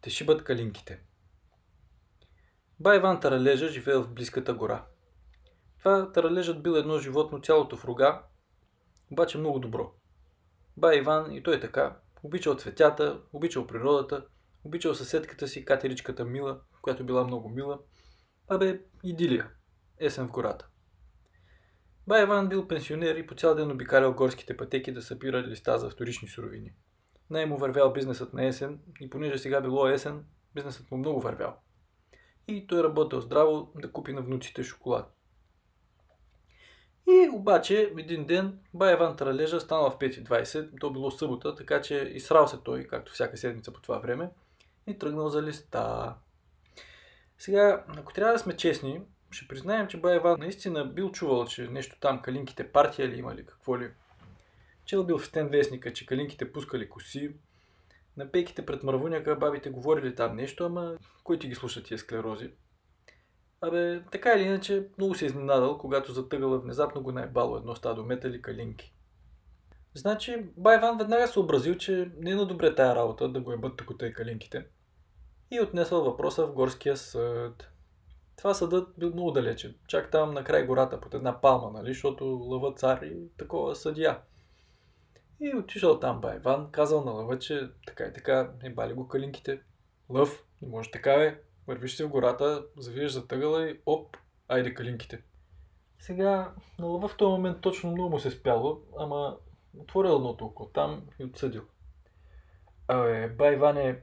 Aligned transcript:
Те 0.00 0.10
шибат 0.10 0.44
калинките. 0.44 1.00
Бай 2.80 2.98
Иван 2.98 3.20
Таралежа 3.20 3.68
живеел 3.68 4.02
в 4.02 4.12
близката 4.12 4.54
гора. 4.54 4.86
Това 5.78 6.12
Таралежът 6.12 6.62
бил 6.62 6.70
едно 6.70 6.98
животно 6.98 7.40
цялото 7.40 7.76
в 7.76 7.84
рога, 7.84 8.22
обаче 9.10 9.38
много 9.38 9.58
добро. 9.58 9.94
Бай 10.76 10.98
Иван 10.98 11.32
и 11.32 11.42
той 11.42 11.60
така, 11.60 11.96
обичал 12.22 12.54
цветята, 12.54 13.20
обичал 13.32 13.66
природата, 13.66 14.26
обичал 14.64 14.94
съседката 14.94 15.48
си, 15.48 15.64
катеричката 15.64 16.24
Мила, 16.24 16.60
която 16.82 17.04
била 17.04 17.24
много 17.24 17.48
мила. 17.48 17.78
Абе, 18.48 18.80
идилия. 19.04 19.50
Есен 19.98 20.28
в 20.28 20.30
гората. 20.30 20.68
Бай 22.06 22.22
Иван 22.22 22.48
бил 22.48 22.68
пенсионер 22.68 23.16
и 23.16 23.26
по 23.26 23.34
цял 23.34 23.54
ден 23.54 23.70
обикалял 23.70 24.14
горските 24.14 24.56
пътеки 24.56 24.92
да 24.92 25.02
събира 25.02 25.42
листа 25.42 25.78
за 25.78 25.90
вторични 25.90 26.28
суровини. 26.28 26.72
Най 27.30 27.46
му 27.46 27.56
вървял 27.56 27.92
бизнесът 27.92 28.32
на 28.32 28.46
есен 28.46 28.78
и 29.00 29.10
понеже 29.10 29.38
сега 29.38 29.60
било 29.60 29.88
есен, 29.88 30.24
бизнесът 30.54 30.90
му 30.90 30.96
много 30.96 31.20
вървял. 31.20 31.56
И 32.48 32.66
той 32.66 32.82
работил 32.82 33.20
здраво 33.20 33.72
да 33.74 33.92
купи 33.92 34.12
на 34.12 34.22
внуците 34.22 34.62
шоколад. 34.62 35.14
И 37.08 37.28
обаче 37.32 37.92
един 37.98 38.26
ден 38.26 38.58
бай 38.74 38.94
Иван 38.94 39.16
Тралежа 39.16 39.60
станал 39.60 39.90
в 39.90 39.98
5.20, 39.98 40.80
то 40.80 40.90
било 40.90 41.10
събота, 41.10 41.54
така 41.54 41.82
че 41.82 41.94
изсрал 41.94 42.48
се 42.48 42.56
той, 42.64 42.84
както 42.84 43.12
всяка 43.12 43.36
седмица 43.36 43.72
по 43.72 43.82
това 43.82 43.98
време, 43.98 44.30
и 44.86 44.98
тръгнал 44.98 45.28
за 45.28 45.42
листа. 45.42 46.14
Сега, 47.38 47.84
ако 47.88 48.12
трябва 48.12 48.32
да 48.32 48.38
сме 48.38 48.56
честни, 48.56 49.00
ще 49.30 49.48
признаем, 49.48 49.88
че 49.88 50.00
бай 50.00 50.16
Иван 50.16 50.36
наистина 50.40 50.84
бил 50.84 51.10
чувал, 51.10 51.46
че 51.46 51.68
нещо 51.68 51.96
там 52.00 52.22
калинките 52.22 52.72
партия 52.72 53.08
ли 53.08 53.18
имали, 53.18 53.46
какво 53.46 53.78
ли. 53.78 53.90
Чел 54.90 55.04
бил 55.04 55.18
в 55.18 55.26
стен 55.26 55.48
вестника, 55.48 55.92
че 55.92 56.06
калинките 56.06 56.52
пускали 56.52 56.88
коси. 56.88 57.34
На 58.16 58.32
пейките 58.32 58.66
пред 58.66 58.82
мървуняка 58.82 59.36
бабите 59.36 59.70
говорили 59.70 60.14
там 60.14 60.36
нещо, 60.36 60.64
ама 60.64 60.96
кой 61.24 61.38
ти 61.38 61.48
ги 61.48 61.54
слуша 61.54 61.82
тия 61.82 61.98
склерози? 61.98 62.50
Абе, 63.60 64.02
така 64.12 64.32
или 64.32 64.42
иначе, 64.42 64.88
много 64.98 65.14
се 65.14 65.26
изненадал, 65.26 65.78
когато 65.78 66.12
затъгала 66.12 66.58
внезапно 66.58 67.02
го 67.02 67.12
наебало 67.12 67.56
едно 67.56 67.74
стадо 67.76 68.04
метали 68.04 68.42
калинки. 68.42 68.94
Значи, 69.94 70.46
Байван 70.56 70.98
веднага 70.98 71.28
се 71.28 71.40
образил, 71.40 71.74
че 71.74 72.10
не 72.18 72.30
е 72.30 72.34
на 72.34 72.46
добре 72.46 72.74
тая 72.74 72.94
работа 72.94 73.28
да 73.28 73.40
го 73.40 73.52
ебат 73.52 73.76
тук 73.76 74.02
и 74.02 74.12
калинките. 74.12 74.66
И 75.50 75.60
отнесъл 75.60 76.04
въпроса 76.04 76.46
в 76.46 76.52
горския 76.52 76.96
съд. 76.96 77.70
Това 78.36 78.54
съдът 78.54 78.88
бил 78.98 79.10
много 79.12 79.30
далече. 79.30 79.74
Чак 79.86 80.10
там 80.10 80.34
на 80.34 80.44
край 80.44 80.66
гората, 80.66 81.00
под 81.00 81.14
една 81.14 81.40
палма, 81.40 81.70
нали, 81.70 81.92
защото 81.92 82.24
лъва 82.24 82.74
цар 82.74 83.02
и 83.02 83.16
такова 83.38 83.74
съдия. 83.74 84.18
И 85.40 85.56
отишъл 85.56 86.00
там 86.00 86.20
Байван, 86.20 86.70
казал 86.70 87.04
на 87.04 87.10
лъва, 87.10 87.38
че 87.38 87.70
така 87.86 88.04
и 88.04 88.12
така, 88.12 88.52
не 88.62 88.70
бали 88.70 88.92
го 88.92 89.08
калинките. 89.08 89.60
Лъв, 90.08 90.44
не 90.62 90.68
може 90.68 90.90
така 90.90 91.16
бе. 91.16 91.42
Вървиш 91.66 91.96
се 91.96 92.04
в 92.04 92.08
гората, 92.08 92.66
завиеш 92.76 93.12
за 93.12 93.26
тъгъла 93.26 93.70
и 93.70 93.80
оп, 93.86 94.16
айде 94.48 94.74
калинките. 94.74 95.22
Сега, 95.98 96.54
на 96.78 96.86
лъва 96.86 97.08
в 97.08 97.16
този 97.16 97.30
момент 97.30 97.60
точно 97.60 97.90
много 97.90 98.10
му 98.10 98.18
се 98.18 98.30
спяло, 98.30 98.82
ама 98.98 99.38
отворил 99.78 100.16
едното 100.16 100.44
око 100.44 100.66
там 100.66 101.06
и 101.18 101.24
отсъдил. 101.24 101.62
Абе, 102.88 103.28
бай 103.28 103.54
Иване, 103.54 104.00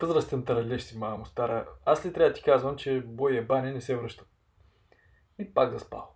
възрастен 0.00 0.44
таралеж 0.44 0.82
си, 0.82 0.98
мамо 0.98 1.26
стара. 1.26 1.68
Аз 1.84 2.06
ли 2.06 2.12
трябва 2.12 2.30
да 2.30 2.34
ти 2.34 2.42
казвам, 2.42 2.76
че 2.76 3.00
бой 3.00 3.36
е 3.36 3.42
бане 3.42 3.72
не 3.72 3.80
се 3.80 3.96
връща? 3.96 4.24
И 5.38 5.54
пак 5.54 5.72
заспал. 5.72 6.14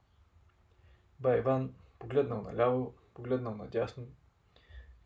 Бай 1.20 1.39
Иван 1.39 1.75
погледнал 1.98 2.42
наляво, 2.42 2.95
погледнал 3.14 3.55
надясно, 3.55 4.06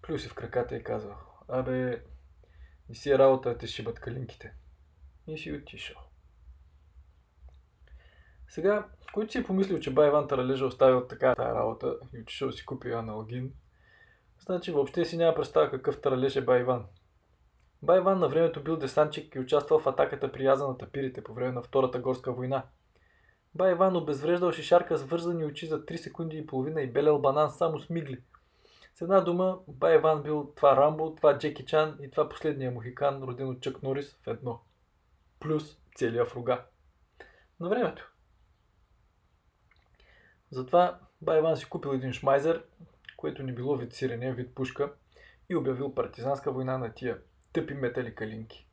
плюс 0.02 0.22
си 0.22 0.28
в 0.28 0.34
краката 0.34 0.76
и 0.76 0.84
казал, 0.84 1.16
абе, 1.48 2.02
не 2.88 2.94
си 2.94 3.10
е 3.10 3.18
работа 3.18 3.58
те 3.58 3.66
шибат 3.66 4.00
калинките 4.00 4.54
и 5.26 5.38
си 5.38 5.52
отишъл. 5.52 5.96
Сега, 8.48 8.88
който 9.12 9.32
си 9.32 9.38
е 9.38 9.44
помислил, 9.44 9.80
че 9.80 9.94
Бай 9.94 10.08
Иван 10.08 10.28
Таралежа 10.28 10.66
оставил 10.66 11.06
така 11.06 11.34
тази 11.34 11.54
работа 11.54 11.96
и 12.14 12.20
отишъл 12.20 12.52
си 12.52 12.66
купи 12.66 12.90
аналогин, 12.90 13.52
значи 14.40 14.72
въобще 14.72 15.04
си 15.04 15.16
няма 15.16 15.34
представа 15.34 15.70
какъв 15.70 16.00
таралеж 16.00 16.36
е 16.36 16.44
Бай 16.44 16.60
Иван. 16.60 16.86
Бай 17.82 17.98
Иван 17.98 18.18
на 18.18 18.28
времето 18.28 18.62
бил 18.62 18.76
десантчик 18.76 19.34
и 19.34 19.38
участвал 19.38 19.80
в 19.80 19.86
атаката 19.86 20.32
при 20.32 20.44
яза 20.44 20.68
на 20.68 20.78
тапирите 20.78 21.24
по 21.24 21.34
време 21.34 21.52
на 21.52 21.62
Втората 21.62 21.98
горска 21.98 22.32
война. 22.32 22.66
Бай 23.54 23.72
Иван 23.72 23.96
обезвреждал 23.96 24.52
шишарка 24.52 24.96
с 24.96 25.04
вързани 25.04 25.44
очи 25.44 25.66
за 25.66 25.84
3 25.84 25.96
секунди 25.96 26.38
и 26.38 26.46
половина 26.46 26.82
и 26.82 26.92
белел 26.92 27.18
банан 27.18 27.50
само 27.50 27.78
с 27.78 27.90
мигли. 27.90 28.18
С 28.98 29.02
една 29.02 29.20
дума, 29.20 29.58
Бай 29.68 29.94
Иван 29.94 30.22
бил 30.22 30.52
това 30.56 30.76
Рамбо, 30.76 31.14
това 31.14 31.38
Джеки 31.38 31.66
Чан 31.66 31.98
и 32.02 32.10
това 32.10 32.28
последния 32.28 32.70
мухикан, 32.70 33.22
роден 33.22 33.48
от 33.48 33.60
Чък 33.60 33.82
Норис 33.82 34.18
в 34.22 34.26
едно 34.26 34.60
плюс 35.40 35.78
целия 35.94 36.24
фруга. 36.24 36.64
На 37.60 37.68
времето. 37.68 38.12
Затова 40.50 41.00
Байван 41.22 41.56
си 41.56 41.68
купил 41.68 41.88
един 41.88 42.12
шмайзер, 42.12 42.64
което 43.16 43.42
не 43.42 43.54
било 43.54 43.76
вид 43.76 43.92
сирене, 43.92 44.32
вид 44.32 44.54
пушка 44.54 44.92
и 45.48 45.56
обявил 45.56 45.94
партизанска 45.94 46.52
война 46.52 46.78
на 46.78 46.94
тия 46.94 47.18
тъпи 47.52 47.74
метали 47.74 48.14
калинки. 48.14 48.68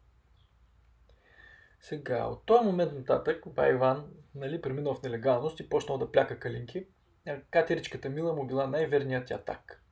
Сега, 1.80 2.26
от 2.26 2.46
този 2.46 2.66
момент 2.66 2.94
нататък, 2.94 3.44
Байван 3.48 4.12
нали, 4.36 4.62
преминал 4.62 4.94
в 4.94 5.04
нелегалност 5.04 5.60
и 5.60 5.70
почнал 5.70 5.98
да 5.98 6.12
пляка 6.12 6.40
калинки. 6.40 6.88
Катеричката 7.52 8.10
Мила 8.10 8.34
му 8.34 8.48
била 8.48 8.68
най-верният 8.68 9.30
ятак. 9.30 9.85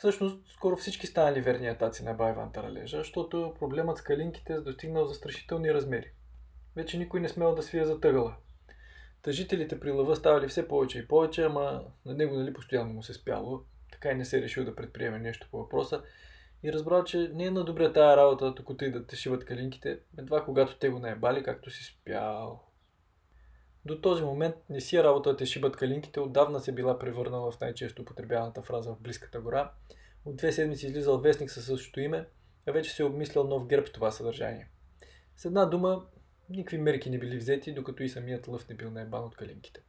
Всъщност, 0.00 0.38
скоро 0.48 0.76
всички 0.76 1.06
станали 1.06 1.40
верни 1.40 1.68
атаци 1.68 2.04
на 2.04 2.14
Байван 2.14 2.52
Таралежа, 2.52 2.96
защото 2.96 3.54
проблемът 3.58 3.98
с 3.98 4.02
калинките 4.02 4.60
достигнал 4.60 5.06
застрашителни 5.06 5.74
размери. 5.74 6.10
Вече 6.76 6.98
никой 6.98 7.20
не 7.20 7.28
смел 7.28 7.54
да 7.54 7.62
свие 7.62 7.84
за 7.84 8.00
тъгъла. 8.00 8.36
Тъжителите 9.22 9.80
при 9.80 9.90
лъва 9.90 10.16
ставали 10.16 10.48
все 10.48 10.68
повече 10.68 10.98
и 10.98 11.08
повече, 11.08 11.42
ама 11.42 11.84
на 12.04 12.14
него 12.14 12.36
нали 12.36 12.52
постоянно 12.52 12.92
му 12.92 13.02
се 13.02 13.14
спяло. 13.14 13.64
Така 13.92 14.10
и 14.10 14.14
не 14.14 14.24
се 14.24 14.42
решил 14.42 14.64
да 14.64 14.76
предприеме 14.76 15.18
нещо 15.18 15.48
по 15.50 15.58
въпроса. 15.58 16.02
И 16.62 16.72
разбрал, 16.72 17.04
че 17.04 17.30
не 17.34 17.44
е 17.44 17.50
на 17.50 17.64
добре 17.64 17.92
тая 17.92 18.16
работа, 18.16 18.54
докато 18.54 18.84
и 18.84 18.90
да 18.90 19.06
те 19.06 19.16
шиват 19.16 19.44
калинките, 19.44 19.98
едва 20.18 20.44
когато 20.44 20.78
те 20.78 20.88
го 20.88 20.98
наебали, 20.98 21.42
както 21.42 21.70
си 21.70 21.84
спял. 21.84 22.69
До 23.84 24.00
този 24.00 24.22
момент 24.22 24.54
не 24.70 24.80
си 24.80 24.96
е 24.96 25.04
работа 25.04 25.36
те 25.36 25.46
шибат 25.46 25.76
калинките, 25.76 26.20
отдавна 26.20 26.60
се 26.60 26.72
била 26.72 26.98
превърнала 26.98 27.50
в 27.50 27.60
най-често 27.60 28.02
употребяваната 28.02 28.62
фраза 28.62 28.92
в 28.92 29.00
близката 29.00 29.40
гора. 29.40 29.72
От 30.24 30.36
две 30.36 30.52
седмици 30.52 30.86
излизал 30.86 31.20
вестник 31.20 31.50
със 31.50 31.66
същото 31.66 32.00
име, 32.00 32.26
а 32.66 32.72
вече 32.72 32.90
се 32.90 33.02
е 33.02 33.06
обмислял 33.06 33.44
нов 33.44 33.66
герб 33.66 33.92
това 33.92 34.10
съдържание. 34.10 34.68
С 35.36 35.44
една 35.44 35.64
дума, 35.66 36.06
никакви 36.50 36.78
мерки 36.78 37.10
не 37.10 37.18
били 37.18 37.38
взети, 37.38 37.74
докато 37.74 38.02
и 38.02 38.08
самият 38.08 38.48
лъв 38.48 38.68
не 38.68 38.74
бил 38.74 38.90
наебан 38.90 39.24
от 39.24 39.36
калинките. 39.36 39.80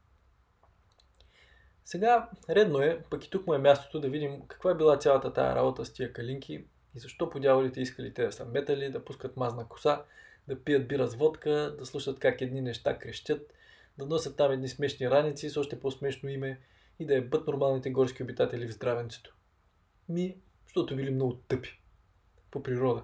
Сега 1.85 2.29
редно 2.49 2.81
е, 2.81 3.03
пък 3.09 3.25
и 3.25 3.29
тук 3.29 3.47
му 3.47 3.53
е 3.53 3.57
мястото 3.57 3.99
да 3.99 4.09
видим 4.09 4.41
каква 4.47 4.71
е 4.71 4.75
била 4.75 4.97
цялата 4.97 5.33
тая 5.33 5.55
работа 5.55 5.85
с 5.85 5.93
тия 5.93 6.13
калинки 6.13 6.53
и 6.95 6.99
защо 6.99 7.29
по 7.29 7.39
дяволите 7.39 7.81
искали 7.81 8.13
те 8.13 8.25
да 8.25 8.31
са 8.31 8.45
метали, 8.45 8.89
да 8.89 9.05
пускат 9.05 9.37
мазна 9.37 9.67
коса, 9.67 10.03
да 10.47 10.63
пият 10.63 10.87
бира 10.87 11.07
с 11.07 11.15
водка, 11.15 11.75
да 11.79 11.85
слушат 11.85 12.19
как 12.19 12.41
едни 12.41 12.61
неща 12.61 12.99
крещят, 12.99 13.53
да 13.97 14.05
носят 14.05 14.37
там 14.37 14.51
едни 14.51 14.67
смешни 14.67 15.09
раници 15.09 15.49
с 15.49 15.57
още 15.57 15.79
по-смешно 15.79 16.29
име 16.29 16.61
и 16.99 17.05
да 17.05 17.15
е 17.15 17.21
бът 17.21 17.47
нормалните 17.47 17.91
горски 17.91 18.23
обитатели 18.23 18.67
в 18.67 18.73
здравенцето. 18.73 19.35
Ми, 20.09 20.37
защото 20.65 20.95
били 20.95 21.11
много 21.11 21.35
тъпи. 21.35 21.81
По 22.51 22.63
природа. 22.63 23.03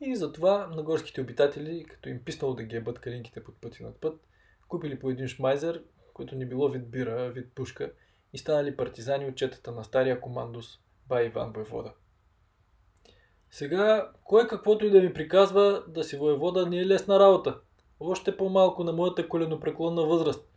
И 0.00 0.16
затова 0.16 0.66
на 0.66 0.82
горските 0.82 1.20
обитатели, 1.20 1.84
като 1.84 2.08
им 2.08 2.24
писнало 2.24 2.54
да 2.54 2.62
ги 2.62 2.76
ебат 2.76 2.98
калинките 2.98 3.44
под 3.44 3.60
пъти 3.60 3.82
над 3.82 4.00
път, 4.00 4.20
купили 4.68 4.98
по 4.98 5.10
един 5.10 5.28
шмайзер, 5.28 5.84
който 6.14 6.36
не 6.36 6.46
било 6.46 6.68
вид 6.68 6.90
бира, 6.90 7.30
вид 7.30 7.52
пушка, 7.54 7.92
и 8.32 8.38
станали 8.38 8.76
партизани 8.76 9.26
от 9.26 9.36
четата 9.36 9.72
на 9.72 9.84
стария 9.84 10.20
командос 10.20 10.78
Бай 11.06 11.26
Иван 11.26 11.52
Войвода. 11.52 11.94
Сега, 13.50 14.12
кой 14.24 14.48
каквото 14.48 14.86
и 14.86 14.90
да 14.90 15.00
ми 15.00 15.12
приказва 15.12 15.84
да 15.88 16.04
си 16.04 16.16
воевода 16.16 16.66
не 16.66 16.78
е 16.78 16.86
лесна 16.86 17.18
работа. 17.18 17.60
Още 18.00 18.36
по-малко 18.36 18.84
на 18.84 18.92
моята 18.92 19.28
коленопреклонна 19.28 20.06
възраст, 20.06 20.48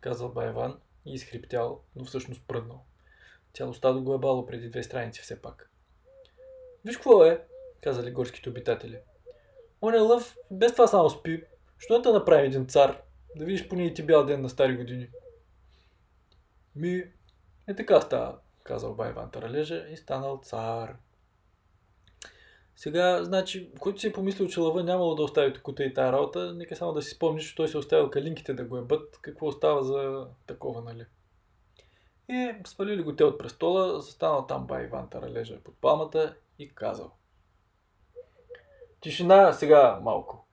казал 0.00 0.28
Байван 0.28 0.80
и 1.06 1.14
изхриптял, 1.14 1.80
но 1.96 2.04
всъщност 2.04 2.42
пръднал. 2.48 2.84
Цяло 3.54 3.74
стадо 3.74 4.02
го 4.02 4.14
е 4.14 4.18
бало 4.18 4.46
преди 4.46 4.68
две 4.68 4.82
страници 4.82 5.22
все 5.22 5.42
пак. 5.42 5.70
Виж 6.84 6.96
какво 6.96 7.24
е, 7.24 7.44
казали 7.80 8.10
горските 8.10 8.48
обитатели. 8.48 8.98
Он 9.82 9.94
е 9.94 9.98
лъв, 9.98 10.36
без 10.50 10.72
това 10.72 10.86
само 10.86 11.10
спи. 11.10 11.44
Що 11.78 12.02
да 12.02 12.12
направи 12.12 12.46
един 12.46 12.66
цар? 12.66 13.02
Да 13.36 13.44
видиш 13.44 13.68
поне 13.68 13.86
и 13.86 13.94
ти 13.94 14.02
бял 14.02 14.26
ден 14.26 14.42
на 14.42 14.48
стари 14.48 14.76
години. 14.76 15.08
Ми, 16.76 17.12
е 17.66 17.74
така 17.76 18.00
става, 18.00 18.38
казал 18.62 18.94
Байван 18.94 19.30
Таралежа 19.30 19.86
и 19.90 19.96
станал 19.96 20.40
цар. 20.44 20.96
Сега, 22.78 23.24
значи, 23.24 23.70
който 23.80 24.00
си 24.00 24.06
е 24.06 24.12
помислил, 24.12 24.48
че 24.48 24.60
лъва 24.60 24.84
нямало 24.84 25.14
да 25.14 25.22
остави 25.22 25.52
тук 25.52 25.68
и 25.80 25.94
тази 25.94 26.12
работа, 26.12 26.54
нека 26.54 26.76
само 26.76 26.92
да 26.92 27.02
си 27.02 27.10
спомниш, 27.10 27.48
че 27.48 27.54
той 27.54 27.68
се 27.68 27.78
оставил 27.78 28.10
калинките 28.10 28.54
да 28.54 28.64
го 28.64 28.78
ебат, 28.78 29.18
какво 29.22 29.46
остава 29.46 29.82
за 29.82 30.26
такова, 30.46 30.82
нали? 30.82 31.06
И 32.28 32.54
свалили 32.66 33.02
го 33.02 33.16
те 33.16 33.24
от 33.24 33.38
престола, 33.38 34.00
застанал 34.00 34.46
там 34.46 34.66
бай 34.66 34.84
Иван 34.84 35.10
Таралежа 35.10 35.60
под 35.64 35.80
палмата 35.80 36.36
и 36.58 36.74
казал. 36.74 37.12
тишина 39.00 39.52
сега 39.52 40.00
малко. 40.02 40.46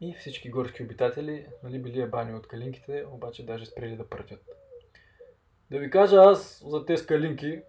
И 0.00 0.14
всички 0.14 0.50
горски 0.50 0.82
обитатели, 0.82 1.46
нали, 1.62 1.78
били 1.78 2.00
е 2.00 2.06
бани 2.06 2.34
от 2.34 2.46
калинките, 2.48 3.04
обаче 3.10 3.46
даже 3.46 3.66
спрели 3.66 3.96
да 3.96 4.08
пратят. 4.08 4.44
Да 5.70 5.78
ви 5.78 5.90
кажа 5.90 6.16
аз 6.16 6.64
за 6.66 6.84
тези 6.84 7.06
калинки, 7.06 7.62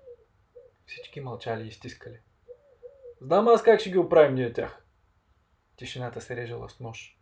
всички 0.86 1.22
мълчали 1.22 1.68
и 1.68 1.72
стискали. 1.72 2.20
Знам 3.22 3.48
аз 3.48 3.64
как 3.64 3.80
ще 3.80 3.90
ги 3.90 3.98
оправим 3.98 4.36
ние 4.36 4.54
тях. 4.54 4.86
Тишината 5.76 6.22
се 6.22 6.36
режала 6.36 6.70
с 6.70 6.80
нож. 6.80 7.20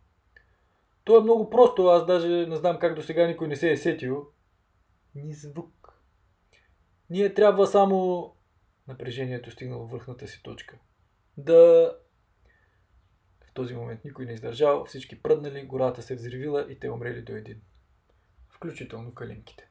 То 1.04 1.18
е 1.18 1.22
много 1.22 1.50
просто, 1.50 1.86
аз 1.86 2.06
даже 2.06 2.28
не 2.28 2.56
знам 2.56 2.78
как 2.78 2.94
до 2.94 3.02
сега 3.02 3.26
никой 3.26 3.48
не 3.48 3.56
се 3.56 3.70
е 3.72 3.76
сетил. 3.76 4.28
Ни 5.14 5.34
звук. 5.34 6.02
Ние 7.10 7.34
трябва 7.34 7.66
само... 7.66 8.26
Напрежението 8.88 9.50
стигнало 9.50 9.86
върхната 9.86 10.28
си 10.28 10.42
точка. 10.42 10.78
Да... 11.36 11.96
В 13.50 13.52
този 13.54 13.74
момент 13.74 14.04
никой 14.04 14.26
не 14.26 14.32
издържал, 14.32 14.84
всички 14.84 15.22
пръднали, 15.22 15.66
гората 15.66 16.02
се 16.02 16.14
взривила 16.14 16.66
и 16.70 16.78
те 16.78 16.90
умрели 16.90 17.22
до 17.22 17.32
един. 17.32 17.60
Включително 18.48 19.14
калинките. 19.14 19.69